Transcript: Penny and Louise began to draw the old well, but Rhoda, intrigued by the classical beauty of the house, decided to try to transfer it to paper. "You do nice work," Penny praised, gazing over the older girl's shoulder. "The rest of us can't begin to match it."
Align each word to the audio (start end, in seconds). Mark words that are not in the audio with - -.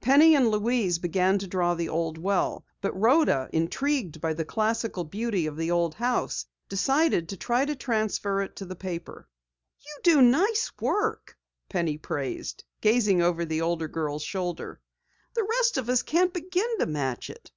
Penny 0.00 0.36
and 0.36 0.48
Louise 0.48 1.00
began 1.00 1.38
to 1.40 1.48
draw 1.48 1.74
the 1.74 1.88
old 1.88 2.16
well, 2.16 2.64
but 2.80 2.94
Rhoda, 2.96 3.50
intrigued 3.52 4.20
by 4.20 4.32
the 4.32 4.44
classical 4.44 5.02
beauty 5.02 5.44
of 5.46 5.56
the 5.56 5.70
house, 5.96 6.46
decided 6.68 7.28
to 7.28 7.36
try 7.36 7.64
to 7.64 7.74
transfer 7.74 8.42
it 8.42 8.54
to 8.54 8.74
paper. 8.76 9.28
"You 9.80 9.98
do 10.04 10.22
nice 10.22 10.70
work," 10.80 11.36
Penny 11.68 11.98
praised, 11.98 12.62
gazing 12.80 13.22
over 13.22 13.44
the 13.44 13.60
older 13.62 13.88
girl's 13.88 14.22
shoulder. 14.22 14.80
"The 15.34 15.42
rest 15.50 15.76
of 15.76 15.88
us 15.88 16.02
can't 16.04 16.32
begin 16.32 16.78
to 16.78 16.86
match 16.86 17.28
it." 17.28 17.50